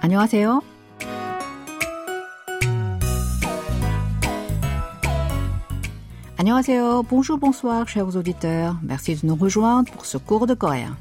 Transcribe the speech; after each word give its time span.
안녕하세요. 0.00 0.60
Annyeonghaseyo, 6.36 7.04
bonjour, 7.04 7.38
bonsoir, 7.38 7.88
chers 7.88 8.16
auditeurs. 8.16 8.76
Merci 8.82 9.14
de 9.14 9.26
nous 9.26 9.36
rejoindre 9.36 9.90
pour 9.92 10.04
ce 10.04 10.18
cours 10.18 10.46
de 10.46 10.54
coréen. 10.54 10.96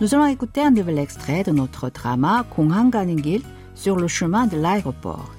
Nous 0.00 0.14
allons 0.14 0.26
écouter 0.26 0.60
un 0.60 0.70
nouvel 0.70 0.98
extrait 0.98 1.44
de 1.44 1.52
notre 1.52 1.88
drama 1.88 2.44
Konghang 2.54 2.90
Ganingil 2.90 3.42
sur 3.74 3.96
le 3.96 4.08
chemin 4.08 4.46
de 4.46 4.56
l'aéroport. 4.56 5.30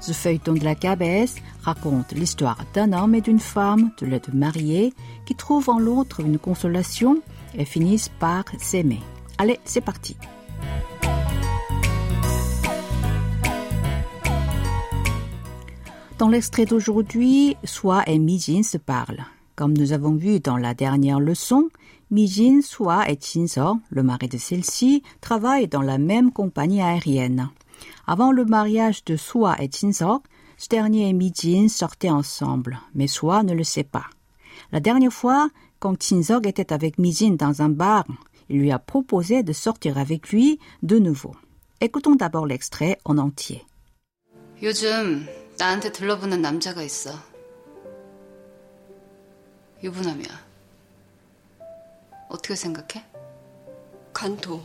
Ce 0.00 0.12
feuilleton 0.12 0.54
de 0.54 0.64
la 0.64 0.74
KBS 0.74 1.36
raconte 1.62 2.12
l'histoire 2.12 2.58
d'un 2.74 2.92
homme 2.92 3.14
et 3.14 3.20
d'une 3.20 3.40
femme, 3.40 3.92
de 4.00 4.06
les 4.06 4.20
deux 4.20 4.32
mariés, 4.32 4.92
qui 5.24 5.34
trouvent 5.34 5.70
en 5.70 5.78
l'autre 5.78 6.20
une 6.20 6.38
consolation 6.38 7.22
et 7.54 7.64
finissent 7.64 8.10
par 8.20 8.44
s'aimer. 8.58 9.00
Allez, 9.38 9.58
c'est 9.64 9.80
parti. 9.80 10.16
Dans 16.23 16.29
l'extrait 16.29 16.63
d'aujourd'hui, 16.63 17.57
Soi 17.65 18.01
et 18.07 18.17
Mijin 18.17 18.63
se 18.63 18.77
parlent. 18.77 19.25
Comme 19.57 19.77
nous 19.77 19.91
avons 19.91 20.15
vu 20.15 20.39
dans 20.39 20.55
la 20.55 20.73
dernière 20.73 21.19
leçon, 21.19 21.67
Mijin, 22.11 22.61
Soi 22.61 23.11
et 23.11 23.17
Jinso, 23.19 23.79
le 23.89 24.03
mari 24.03 24.29
de 24.29 24.37
celle-ci, 24.37 25.03
travaillent 25.19 25.67
dans 25.67 25.81
la 25.81 25.97
même 25.97 26.31
compagnie 26.31 26.81
aérienne. 26.81 27.49
Avant 28.07 28.31
le 28.31 28.45
mariage 28.45 29.03
de 29.03 29.17
Soi 29.17 29.61
et 29.61 29.69
Jinso, 29.69 30.23
ce 30.55 30.69
dernier 30.69 31.09
et 31.09 31.13
Mijin 31.13 31.67
sortaient 31.67 32.09
ensemble, 32.09 32.79
mais 32.95 33.07
Soi 33.07 33.43
ne 33.43 33.53
le 33.53 33.65
sait 33.65 33.83
pas. 33.83 34.05
La 34.71 34.79
dernière 34.79 35.11
fois, 35.11 35.49
quand 35.79 36.01
Jinseok 36.01 36.47
était 36.47 36.71
avec 36.71 36.99
Mijin 36.99 37.31
dans 37.31 37.61
un 37.61 37.69
bar, 37.69 38.05
il 38.47 38.59
lui 38.59 38.71
a 38.71 38.79
proposé 38.79 39.43
de 39.43 39.51
sortir 39.51 39.97
avec 39.97 40.29
lui 40.29 40.57
de 40.83 40.99
nouveau. 40.99 41.35
Écoutons 41.81 42.15
d'abord 42.15 42.47
l'extrait 42.47 42.97
en 43.03 43.17
entier. 43.17 43.65
나한테 45.58 45.92
들러붙는 45.92 46.40
남자가 46.40 46.82
있어. 46.82 47.10
유부남이야. 49.82 50.48
어떻게 52.28 52.54
생각해? 52.54 53.04
간도. 54.12 54.60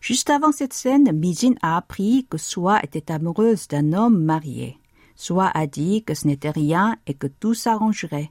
Juste 0.00 0.30
avant 0.30 0.52
cette 0.52 0.72
scène, 0.72 1.10
Mijin 1.12 1.56
a 1.62 1.76
appris 1.76 2.26
que 2.30 2.38
Soi 2.38 2.78
était 2.82 3.10
amoureuse 3.10 3.66
d'un 3.66 3.92
homme 3.92 4.22
marié. 4.22 4.78
Soi 5.16 5.50
a 5.52 5.66
dit 5.66 6.04
que 6.04 6.14
ce 6.14 6.26
n'était 6.26 6.50
rien 6.50 6.96
et 7.06 7.14
que 7.14 7.26
tout 7.26 7.54
s'arrangerait. 7.54 8.30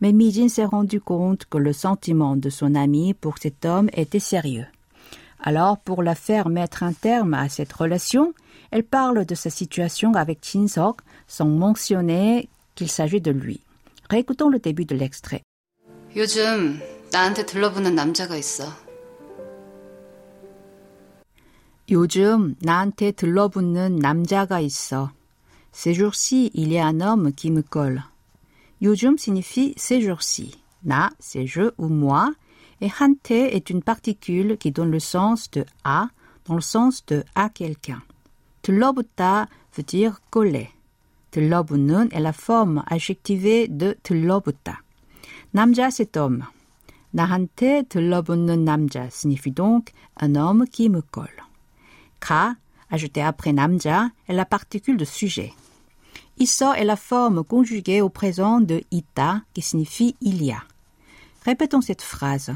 Mais 0.00 0.12
Mijin 0.12 0.48
s'est 0.48 0.64
rendu 0.64 1.00
compte 1.00 1.46
que 1.46 1.58
le 1.58 1.72
sentiment 1.72 2.36
de 2.36 2.50
son 2.50 2.74
ami 2.74 3.14
pour 3.14 3.38
cet 3.38 3.64
homme 3.64 3.88
était 3.94 4.18
sérieux. 4.18 4.66
Alors, 5.40 5.78
pour 5.78 6.02
la 6.02 6.14
faire 6.14 6.48
mettre 6.48 6.82
un 6.82 6.92
terme 6.92 7.34
à 7.34 7.48
cette 7.48 7.72
relation, 7.72 8.34
elle 8.70 8.84
parle 8.84 9.24
de 9.24 9.34
sa 9.34 9.50
situation 9.50 10.14
avec 10.14 10.44
Sok 10.44 11.00
sans 11.26 11.46
mentionner 11.46 12.48
qu'il 12.74 12.90
s'agit 12.90 13.20
de 13.20 13.30
lui. 13.30 13.60
Réécoutons 14.10 14.48
le 14.48 14.58
début 14.58 14.84
de 14.84 14.96
l'extrait. 14.96 15.42
요즘 16.16 16.80
나한테 17.10 17.44
들러붙는 17.44 17.94
남자가 17.94 18.36
있어. 18.36 18.64
요즘 21.90 22.54
나한테 22.60 23.12
들러붙는 23.12 23.96
남자가 23.96 24.60
있어. 24.60 25.10
Ces 25.72 25.92
jours-ci, 25.92 26.52
il 26.54 26.72
y 26.72 26.78
a 26.78 26.86
un 26.86 27.00
homme 27.00 27.32
qui 27.32 27.50
me 27.50 27.62
colle. 27.62 28.04
요즘 28.80 29.18
signifie 29.18 29.74
ces 29.76 30.00
jours-ci. 30.00 30.56
Na, 30.84 31.10
c'est 31.18 31.46
je 31.46 31.72
ou 31.78 31.88
moi. 31.88 32.32
Et 32.80 32.90
hante 33.00 33.30
est 33.30 33.70
une 33.70 33.82
particule 33.82 34.56
qui 34.58 34.70
donne 34.70 34.90
le 34.90 35.00
sens 35.00 35.50
de 35.50 35.64
à 35.82 36.08
dans 36.46 36.54
le 36.54 36.60
sens 36.60 37.04
de 37.06 37.24
à 37.34 37.48
quelqu'un. 37.48 38.02
들러붙다 38.68 39.48
veut 39.74 39.86
dire 39.86 40.20
coller. 40.30 40.68
들러붙는 41.30 42.08
est 42.12 42.20
la 42.20 42.32
forme 42.32 42.82
adjectivée 42.86 43.68
de 43.68 43.94
들러붙다. 44.02 44.82
남자 45.52 45.90
c'est 45.90 46.16
homme. 46.16 46.44
나한테 47.10 47.84
들러붙는 47.88 48.64
남자 48.64 49.08
signifie 49.08 49.52
donc 49.52 49.92
un 50.20 50.34
homme 50.34 50.66
qui 50.66 50.88
me 50.88 51.00
colle. 51.00 51.42
가, 52.20 52.56
ajouté 52.90 53.20
après 53.22 53.52
남자, 53.52 54.10
est 54.28 54.34
la 54.34 54.44
particule 54.44 54.96
de 54.96 55.04
sujet. 55.04 55.52
Isso 56.38 56.72
est 56.72 56.84
la 56.84 56.96
forme 56.96 57.44
conjuguée 57.44 58.00
au 58.00 58.08
présent 58.08 58.60
de 58.60 58.82
ita 58.90 59.42
qui 59.52 59.62
signifie 59.62 60.16
il 60.20 60.42
y 60.42 60.50
a. 60.50 60.62
Répétons 61.44 61.80
cette 61.80 62.02
phrase. 62.02 62.54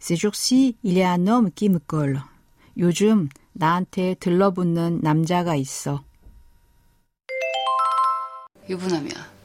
Ces 0.00 0.16
jours-ci, 0.16 0.76
il 0.82 0.94
y 0.94 1.02
a 1.02 1.12
un 1.12 1.26
homme 1.26 1.50
qui 1.50 1.68
me 1.68 1.78
colle. 1.78 2.22
요즘 2.76 3.28
나한테 3.52 4.14
들러붙는 4.14 5.00
남자가 5.02 5.54
있어. 5.54 6.02
유부남이야. 8.68 9.36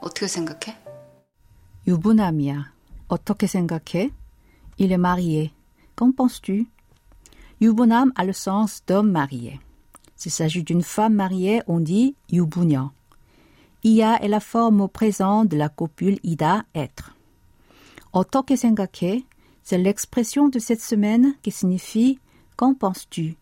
어떻게 0.00 0.26
생각해? 0.26 0.76
유부남이야. 1.86 2.72
어떻게 3.08 3.46
생각해? 3.46 4.10
Il 4.78 4.90
est 4.90 4.98
marié. 4.98 5.50
Qu'en 5.94 6.12
penses-tu? 6.12 6.66
유부남 7.60 8.10
a 8.16 8.24
le 8.24 8.32
sens 8.32 8.82
d'homme 8.86 9.12
marié. 9.12 9.60
S'il 10.16 10.32
s'agit 10.32 10.64
d'une 10.64 10.82
femme 10.82 11.14
mariée, 11.14 11.62
on 11.66 11.80
dit 11.80 12.16
유부녀. 12.30 12.92
Ia 13.84 14.16
est 14.22 14.28
la 14.28 14.40
forme 14.40 14.80
au 14.80 14.88
présent 14.88 15.44
de 15.44 15.56
la 15.56 15.68
copule 15.68 16.18
ida 16.22 16.64
être. 16.74 17.14
어떻게 18.12 18.56
생각해? 18.56 19.24
C'est 19.62 19.78
l'expression 19.78 20.48
de 20.48 20.58
cette 20.58 20.80
semaine 20.80 21.34
qui 21.42 21.50
signifie 21.50 22.18
Qu'en 22.56 22.74
penses-tu 22.74 23.36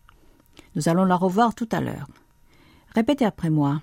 Nous 0.75 0.89
allons 0.89 1.05
la 1.05 1.15
revoir 1.15 1.53
tout 1.55 1.69
à 1.71 1.81
l'heure. 1.81 2.07
Répétez 2.93 3.25
après 3.25 3.49
moi. 3.49 3.81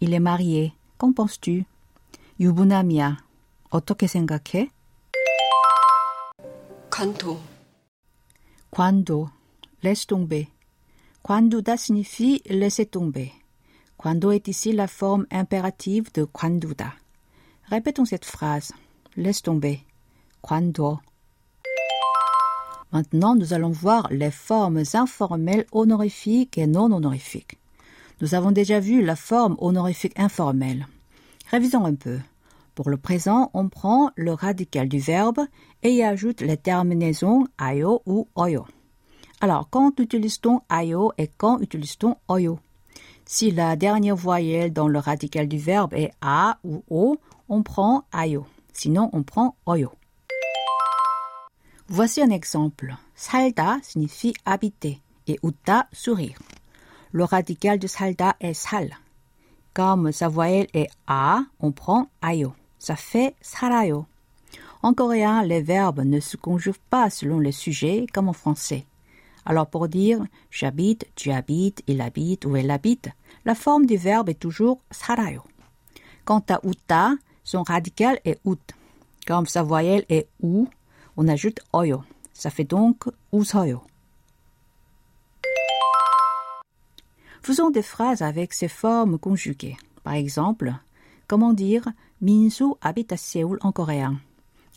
Il 0.00 0.14
est 0.14 0.20
marié. 0.20 0.74
Qu'en 0.98 1.12
penses-tu 1.12 1.64
유부남이야. 2.40 3.16
어떻게 3.70 4.06
생각해? 4.06 4.70
간도. 6.90 7.40
Quando. 8.70 9.30
Laisse 9.82 10.06
tomber. 10.06 10.48
Quanduda 11.22 11.76
signifie 11.76 12.42
laisser 12.46 12.86
tomber. 12.86 13.32
Quando 13.96 14.30
est 14.32 14.48
ici 14.48 14.72
la 14.72 14.86
forme 14.86 15.26
impérative 15.30 16.12
de 16.12 16.24
quanduda. 16.24 16.92
Répétons 17.64 18.04
cette 18.04 18.24
phrase. 18.24 18.72
Laisse 19.16 19.42
tomber. 19.42 19.84
Quando. 20.40 21.00
Maintenant, 22.91 23.35
nous 23.35 23.53
allons 23.53 23.69
voir 23.69 24.07
les 24.11 24.31
formes 24.31 24.83
informelles 24.93 25.65
honorifiques 25.71 26.57
et 26.57 26.67
non 26.67 26.91
honorifiques. 26.91 27.59
Nous 28.21 28.35
avons 28.35 28.51
déjà 28.51 28.79
vu 28.79 29.03
la 29.03 29.15
forme 29.15 29.55
honorifique 29.59 30.19
informelle. 30.19 30.87
Révisons 31.51 31.85
un 31.85 31.95
peu. 31.95 32.19
Pour 32.75 32.89
le 32.89 32.97
présent, 32.97 33.51
on 33.53 33.69
prend 33.69 34.11
le 34.15 34.33
radical 34.33 34.87
du 34.87 34.99
verbe 34.99 35.39
et 35.83 35.93
y 35.93 36.03
ajoute 36.03 36.41
les 36.41 36.57
terminaisons 36.57 37.45
ayo 37.57 38.01
ou 38.05 38.27
oyo. 38.35 38.65
Alors, 39.41 39.69
quand 39.69 39.99
utilise-t-on 39.99 40.61
ayo 40.69 41.11
et 41.17 41.29
quand 41.37 41.59
utilise-t-on 41.59 42.15
oyo? 42.27 42.59
Si 43.25 43.51
la 43.51 43.75
dernière 43.75 44.15
voyelle 44.15 44.73
dans 44.73 44.87
le 44.87 44.99
radical 44.99 45.47
du 45.47 45.57
verbe 45.57 45.93
est 45.93 46.11
a 46.21 46.57
ou 46.63 46.83
o, 46.89 47.17
on 47.47 47.63
prend 47.63 48.05
ayo. 48.11 48.45
Sinon, 48.73 49.09
on 49.13 49.23
prend 49.23 49.55
oyo. 49.65 49.91
Voici 51.91 52.21
un 52.21 52.29
exemple. 52.29 52.95
Salda 53.15 53.79
signifie 53.81 54.35
habiter 54.45 55.01
et 55.25 55.39
uta 55.41 55.87
sourire. 55.91 56.37
Le 57.11 57.23
radical 57.23 57.79
de 57.79 57.87
salda 57.87 58.35
est 58.39 58.53
sal. 58.53 58.95
Comme 59.73 60.11
sa 60.11 60.27
voyelle 60.27 60.67
est 60.75 60.89
a, 61.07 61.41
on 61.59 61.71
prend 61.71 62.07
ayo. 62.21 62.53
Ça 62.77 62.95
fait 62.95 63.33
sarayo. 63.41 64.05
En 64.83 64.93
coréen, 64.93 65.41
les 65.43 65.63
verbes 65.63 66.01
ne 66.01 66.19
se 66.19 66.37
conjuguent 66.37 66.75
pas 66.91 67.09
selon 67.09 67.39
les 67.39 67.51
sujets 67.51 68.05
comme 68.13 68.29
en 68.29 68.33
français. 68.33 68.85
Alors 69.43 69.65
pour 69.65 69.87
dire 69.87 70.23
j'habite, 70.51 71.07
tu 71.15 71.31
habites, 71.31 71.81
il 71.87 72.01
habite 72.01 72.45
ou 72.45 72.55
elle 72.55 72.69
habite, 72.69 73.09
la 73.45 73.55
forme 73.55 73.87
du 73.87 73.97
verbe 73.97 74.29
est 74.29 74.39
toujours 74.39 74.79
sarayo. 74.91 75.41
Quant 76.23 76.43
à 76.49 76.59
uta, 76.63 77.15
son 77.43 77.63
radical 77.63 78.19
est 78.25 78.39
ut. 78.45 78.57
Comme 79.25 79.47
sa 79.47 79.63
voyelle 79.63 80.05
est 80.07 80.27
ou, 80.39 80.67
on 81.19 81.27
ajoute 81.27 81.59
oyo. 81.73 82.01
Ça 82.33 82.49
fait 82.49 82.63
donc 82.63 83.03
usoyo. 83.33 83.81
Faisons 87.41 87.71
des 87.71 87.81
phrases 87.81 88.21
avec 88.21 88.53
ces 88.53 88.69
formes 88.69 89.19
conjuguées. 89.19 89.75
Par 90.03 90.13
exemple, 90.13 90.73
comment 91.27 91.51
dire 91.51 91.89
Minsu 92.21 92.73
habite 92.81 93.11
à 93.11 93.17
Séoul 93.17 93.59
en 93.61 93.73
coréen 93.73 94.21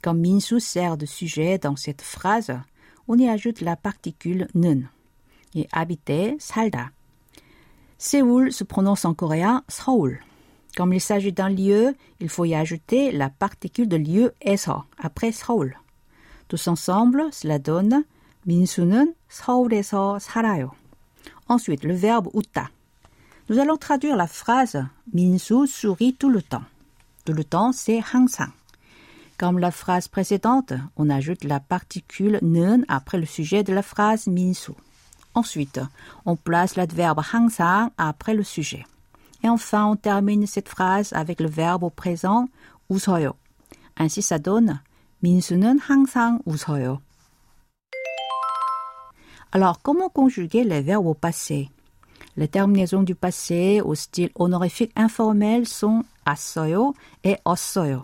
Quand 0.02 0.14
Minsu 0.14 0.58
sert 0.58 0.96
de 0.96 1.06
sujet 1.06 1.58
dans 1.58 1.76
cette 1.76 2.02
phrase, 2.02 2.52
on 3.06 3.18
y 3.18 3.28
ajoute 3.28 3.60
la 3.60 3.76
particule 3.76 4.48
nun. 4.54 4.82
Et 5.54 5.68
habiter, 5.70 6.34
salda. 6.40 6.90
Séoul 7.98 8.52
se 8.52 8.64
prononce 8.64 9.04
en 9.04 9.14
coréen 9.14 9.62
Seoul. 9.68 10.18
Comme 10.76 10.92
il 10.92 11.00
s'agit 11.00 11.32
d'un 11.32 11.50
lieu, 11.50 11.94
il 12.18 12.28
faut 12.28 12.46
y 12.46 12.56
ajouter 12.56 13.12
la 13.12 13.30
particule 13.30 13.86
de 13.86 13.96
lieu 13.96 14.34
eso 14.40 14.82
après 14.98 15.30
Seoul. 15.30 15.76
Tous 16.51 16.67
ensemble, 16.67 17.29
cela 17.31 17.59
donne 17.59 18.03
민수는 18.45 19.13
서울에서 19.27 20.19
살아요. 20.19 20.71
Ensuite, 21.47 21.85
le 21.85 21.95
verbe 21.95 22.29
웃다. 22.33 22.69
Nous 23.49 23.59
allons 23.59 23.77
traduire 23.77 24.15
la 24.15 24.27
phrase 24.27 24.85
민수 25.13 25.67
sourit 25.67 26.15
tout 26.17 26.29
le 26.29 26.41
temps. 26.41 26.63
Tout 27.25 27.33
le 27.33 27.43
temps, 27.43 27.71
c'est 27.71 27.99
항상. 27.99 28.51
Comme 29.37 29.59
la 29.59 29.71
phrase 29.71 30.07
précédente, 30.07 30.73
on 30.95 31.09
ajoute 31.09 31.43
la 31.43 31.59
particule 31.59 32.39
는 32.41 32.83
après 32.87 33.17
le 33.17 33.25
sujet 33.25 33.63
de 33.63 33.73
la 33.73 33.83
phrase 33.83 34.27
민수. 34.27 34.73
Ensuite, 35.35 35.79
on 36.25 36.35
place 36.35 36.75
l'adverbe 36.75 37.21
항상 37.31 37.91
après 37.97 38.33
le 38.33 38.43
sujet. 38.43 38.85
Et 39.43 39.49
enfin, 39.49 39.85
on 39.85 39.95
termine 39.95 40.47
cette 40.47 40.67
phrase 40.67 41.13
avec 41.13 41.39
le 41.39 41.47
verbe 41.47 41.83
au 41.83 41.89
présent 41.89 42.49
웃어요. 42.89 43.35
Ainsi, 43.97 44.21
ça 44.21 44.39
donne 44.39 44.81
민수는 45.21 45.79
항상 45.79 46.39
웃어요. 46.45 47.01
Alors, 49.51 49.81
comment 49.81 50.09
conjuguer 50.09 50.63
les 50.63 50.81
verbes 50.81 51.07
au 51.07 51.13
passé 51.13 51.69
Les 52.35 52.47
terminaisons 52.47 53.01
du 53.01 53.15
passé 53.15 53.81
au 53.81 53.95
style 53.95 54.29
honorifique 54.35 54.91
informel 54.95 55.65
sont 55.65 56.03
assoyo 56.25 56.93
et 57.23 57.37
ossoyo. 57.45 58.03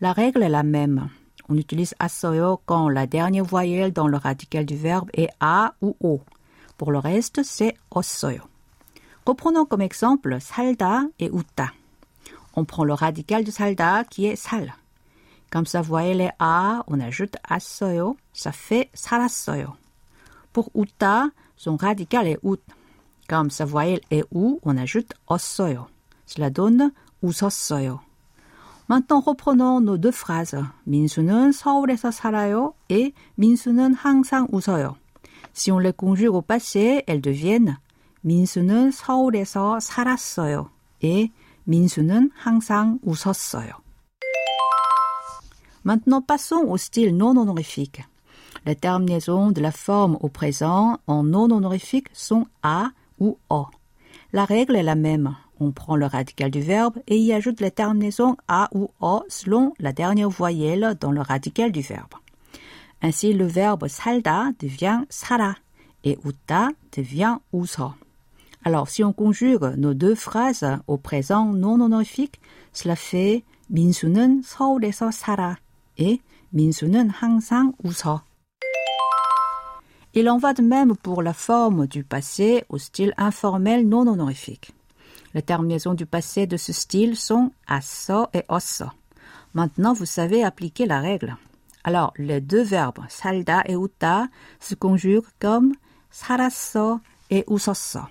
La 0.00 0.12
règle 0.12 0.42
est 0.42 0.50
la 0.50 0.62
même. 0.62 1.08
On 1.48 1.56
utilise 1.56 1.94
assoyo 1.98 2.60
quand 2.66 2.88
la 2.88 3.06
dernière 3.06 3.44
voyelle 3.44 3.92
dans 3.92 4.08
le 4.08 4.16
radical 4.16 4.66
du 4.66 4.76
verbe 4.76 5.08
est 5.14 5.30
a 5.40 5.74
ou 5.80 5.96
o. 6.00 6.20
Pour 6.76 6.90
le 6.90 6.98
reste, 6.98 7.42
c'est 7.42 7.74
ossoyo. 7.90 8.42
Reprenons 9.24 9.64
comme 9.64 9.80
exemple 9.80 10.38
salda 10.40 11.04
et 11.18 11.30
uta. 11.32 11.70
On 12.56 12.64
prend 12.64 12.84
le 12.84 12.92
radical 12.92 13.44
de 13.44 13.50
salda 13.50 14.04
qui 14.04 14.26
est 14.26 14.36
sal. 14.36 14.74
Comme 15.50 15.66
sa 15.66 15.82
voyelle 15.82 16.20
est 16.20 16.32
a, 16.38 16.82
on 16.88 17.00
ajoute 17.00 17.36
assoyo, 17.48 18.16
ça 18.32 18.50
fait 18.52 18.90
살았어요. 18.94 19.76
Pour 20.52 20.70
uta, 20.74 21.28
son 21.56 21.76
radical 21.76 22.26
est 22.26 22.38
ut. 22.42 22.60
Comme 23.28 23.50
sa 23.50 23.64
voyelle 23.64 24.00
est 24.10 24.24
ou, 24.32 24.60
on 24.64 24.76
ajoute 24.76 25.12
ossoyo. 25.28 25.86
Cela 26.26 26.50
donne 26.50 26.92
웃었어요. 27.22 28.00
Maintenant, 28.88 29.20
reprenons 29.20 29.80
nos 29.80 29.96
deux 29.96 30.12
phrases. 30.12 30.64
민수는 30.86 31.52
서울에서 31.52 32.10
살아요 32.10 32.74
et 32.90 33.14
민수는 33.36 33.94
항상 33.94 34.46
웃어요. 34.52 34.96
Si 35.54 35.70
on 35.70 35.78
les 35.78 35.92
conjugue 35.92 36.34
au 36.34 36.42
passé, 36.42 37.02
elles 37.06 37.22
deviennent 37.22 37.76
민수는 38.22 38.90
서울에서 38.90 39.80
살았어요 39.80 40.68
et 41.02 41.30
민수는 41.64 42.30
항상 42.34 42.98
웃었어요. 43.02 43.70
Maintenant, 45.88 46.22
passons 46.22 46.64
au 46.66 46.76
style 46.76 47.16
non 47.16 47.36
honorifique. 47.36 48.02
Les 48.66 48.74
terminaisons 48.74 49.50
de 49.50 49.60
la 49.60 49.72
forme 49.72 50.16
au 50.20 50.28
présent 50.28 50.98
en 51.06 51.22
non 51.22 51.50
honorifique 51.50 52.08
sont 52.14 52.46
a 52.62 52.90
ou 53.18 53.36
o. 53.50 53.66
La 54.32 54.44
règle 54.44 54.76
est 54.76 54.82
la 54.82 54.94
même. 54.94 55.36
On 55.60 55.70
prend 55.70 55.96
le 55.96 56.06
radical 56.06 56.50
du 56.50 56.60
verbe 56.60 56.98
et 57.06 57.18
y 57.18 57.32
ajoute 57.32 57.60
les 57.60 57.70
terminaisons 57.70 58.36
a 58.48 58.68
ou 58.72 58.90
o 59.00 59.22
selon 59.28 59.74
la 59.78 59.92
dernière 59.92 60.30
voyelle 60.30 60.96
dans 60.98 61.12
le 61.12 61.20
radical 61.20 61.70
du 61.70 61.82
verbe. 61.82 62.14
Ainsi, 63.02 63.34
le 63.34 63.46
verbe 63.46 63.86
salda 63.86 64.46
devient 64.58 65.02
sara 65.10 65.54
et 66.02 66.18
uta 66.24 66.70
devient 66.96 67.36
uso. 67.52 67.92
Alors, 68.64 68.88
si 68.88 69.04
on 69.04 69.12
conjugue 69.12 69.74
nos 69.76 69.92
deux 69.92 70.14
phrases 70.14 70.66
au 70.86 70.96
présent 70.96 71.52
non 71.52 71.80
honorifique, 71.80 72.40
cela 72.72 72.96
fait 72.96 73.44
민수는 73.68 74.42
서울에서 74.42 75.10
살아 75.10 75.56
et 75.98 76.20
민수는 76.50 77.10
항상 77.10 77.72
웃어. 77.82 78.22
Il 80.16 80.28
en 80.28 80.38
va 80.38 80.54
de 80.54 80.62
même 80.62 80.96
pour 80.96 81.22
la 81.22 81.32
forme 81.32 81.88
du 81.88 82.04
passé 82.04 82.64
au 82.68 82.78
style 82.78 83.12
informel 83.16 83.88
non 83.88 84.06
honorifique. 84.06 84.72
Les 85.34 85.42
terminaisons 85.42 85.94
du 85.94 86.06
passé 86.06 86.46
de 86.46 86.56
ce 86.56 86.72
style 86.72 87.16
sont 87.16 87.50
asso 87.66 88.28
et 88.32 88.44
osso. 88.48 88.84
Maintenant, 89.54 89.92
vous 89.92 90.06
savez 90.06 90.44
appliquer 90.44 90.86
la 90.86 91.00
règle. 91.00 91.36
Alors, 91.82 92.12
les 92.16 92.40
deux 92.40 92.62
verbes 92.62 93.04
salda 93.08 93.62
et 93.66 93.74
uta 93.74 94.28
se 94.60 94.76
conjuguent 94.76 95.26
comme 95.40 95.74
살았어 96.10 97.00
et 97.30 97.44
웃었어. 97.48 98.08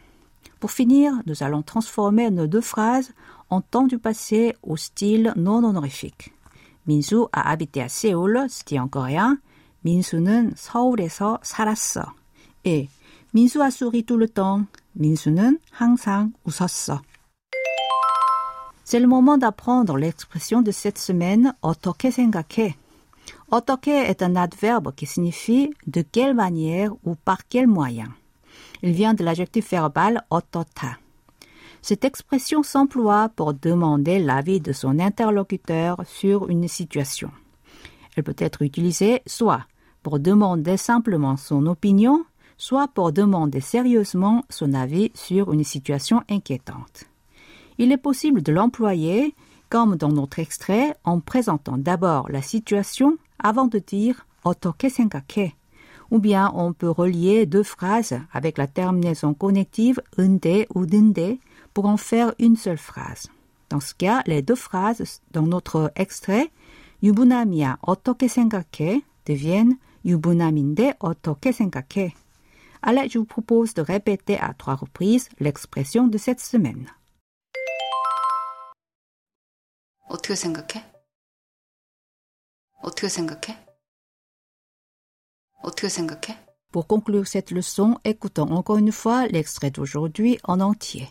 Pour 0.59 0.71
finir, 0.71 1.13
nous 1.25 1.43
allons 1.43 1.61
transformer 1.61 2.29
nos 2.29 2.47
deux 2.47 2.61
phrases 2.61 3.11
en 3.49 3.61
temps 3.61 3.87
du 3.87 3.97
passé 3.97 4.55
au 4.61 4.77
style 4.77 5.33
non 5.35 5.63
honorifique. 5.63 6.33
민수 6.87 7.27
a 7.31 7.49
habité 7.49 7.81
à 7.81 7.87
Séoul, 7.87 8.45
c'est 8.49 8.79
en 8.79 8.87
coréen. 8.87 9.39
민수는 9.81 10.53
서울에서 10.55 11.39
살았어. 11.41 12.13
Et 12.65 12.87
민수 13.33 13.61
a 13.61 13.69
souri 13.71 14.03
tout 14.03 14.17
le 14.17 14.27
temps. 14.27 14.65
민수는 14.93 15.59
항상 15.71 16.33
웃었어. 16.45 17.01
C'est 18.83 18.99
le 18.99 19.07
moment 19.07 19.37
d'apprendre 19.37 19.97
l'expression 19.97 20.61
de 20.61 20.71
cette 20.71 20.97
semaine 20.97 21.53
어떻게 21.61 22.11
생각해. 22.11 22.75
어떻게 23.49 24.09
est 24.09 24.21
un 24.21 24.35
adverbe 24.35 24.93
qui 24.95 25.05
signifie 25.05 25.73
de 25.87 26.01
quelle 26.01 26.33
manière 26.33 26.91
ou 27.03 27.15
par 27.15 27.47
quel 27.47 27.67
moyen. 27.67 28.13
Il 28.81 28.91
vient 28.91 29.13
de 29.13 29.23
l'adjectif 29.23 29.69
verbal 29.71 30.21
어떻다. 30.29 30.99
Cette 31.81 32.05
expression 32.05 32.63
s'emploie 32.63 33.29
pour 33.35 33.53
demander 33.53 34.19
l'avis 34.19 34.61
de 34.61 34.71
son 34.71 34.99
interlocuteur 34.99 35.97
sur 36.05 36.49
une 36.49 36.67
situation. 36.67 37.31
Elle 38.15 38.23
peut 38.23 38.35
être 38.37 38.61
utilisée 38.61 39.21
soit 39.25 39.65
pour 40.01 40.19
demander 40.19 40.77
simplement 40.77 41.37
son 41.37 41.65
opinion, 41.65 42.25
soit 42.57 42.87
pour 42.87 43.11
demander 43.11 43.59
sérieusement 43.59 44.45
son 44.49 44.73
avis 44.73 45.11
sur 45.13 45.51
une 45.51 45.63
situation 45.63 46.21
inquiétante. 46.29 47.05
Il 47.77 47.91
est 47.91 47.97
possible 47.97 48.41
de 48.41 48.53
l'employer, 48.53 49.35
comme 49.69 49.95
dans 49.95 50.11
notre 50.11 50.39
extrait, 50.39 50.95
en 51.03 51.19
présentant 51.19 51.77
d'abord 51.77 52.29
la 52.29 52.41
situation 52.41 53.17
avant 53.39 53.67
de 53.67 53.79
dire 53.79 54.25
어떻게 54.45 54.89
생각해 54.89 55.55
ou 56.11 56.19
bien 56.19 56.51
on 56.53 56.73
peut 56.73 56.89
relier 56.89 57.45
deux 57.45 57.63
phrases 57.63 58.19
avec 58.31 58.57
la 58.57 58.67
terminaison 58.67 59.33
connective 59.33 59.99
unde 60.17 60.67
ou 60.75 60.85
dinde 60.85 61.39
pour 61.73 61.85
en 61.85 61.97
faire 61.97 62.33
une 62.39 62.55
seule 62.55 62.77
phrase. 62.77 63.29
Dans 63.69 63.79
ce 63.79 63.93
cas, 63.93 64.21
les 64.27 64.41
deux 64.41 64.55
phrases 64.55 65.21
dans 65.31 65.47
notre 65.47 65.91
extrait 65.95 66.51
유부남이야 67.01 67.79
어떻게 67.81 68.27
생각해 68.27 69.01
deviennent 69.25 69.77
유부남인데 70.05 70.95
어떻게 70.99 71.51
생각해. 71.51 72.13
Allez, 72.81 73.09
je 73.09 73.17
vous 73.17 73.25
propose 73.25 73.73
de 73.73 73.81
répéter 73.81 74.37
à 74.37 74.53
trois 74.53 74.75
reprises 74.75 75.29
l'expression 75.39 76.07
de 76.07 76.17
cette 76.17 76.41
semaine. 76.41 76.87
어떻게 80.09 80.35
생각해? 80.35 80.83
어떻게 82.81 83.07
생각해? 83.07 83.57
어떻게 85.63 85.87
생각해? 85.89 86.37
Pour 86.71 86.87
conclure 86.87 87.25
cette 87.25 87.51
leçon, 87.51 87.97
écoutons 88.03 88.51
encore 88.51 88.77
une 88.77 88.91
fois 88.91 89.27
l'extrait 89.27 89.71
d'aujourd'hui 89.71 90.37
en 90.43 90.59
entier. 90.59 91.07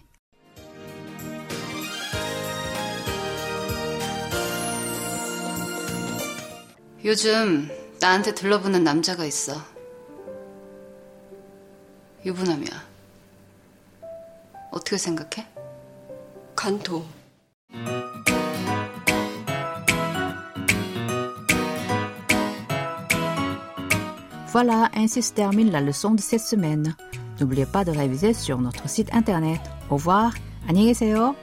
요즘 7.08 7.70
나한테 8.02 8.36
들러붙는 8.36 8.84
남자가 8.84 9.24
있어. 9.24 9.54
유부남이야. 12.26 12.84
어떻게 14.72 14.98
생각해? 14.98 15.48
간토. 16.54 17.06
Voilà, 24.52 24.90
ainsi 24.94 25.22
se 25.22 25.34
termine 25.34 25.72
la 25.72 25.80
leçon 25.80 26.14
de 26.14 26.22
cette 26.22 26.42
semaine. 26.42 26.94
N'oubliez 27.40 27.66
pas 27.66 27.86
de 27.86 27.92
réviser 27.92 28.34
sur 28.34 28.60
notre 28.60 28.90
site 28.90 29.14
internet. 29.14 29.62
Au 29.90 29.96
revoir, 29.96 30.34
안녕히 30.68 30.88
계세요. 30.88 31.38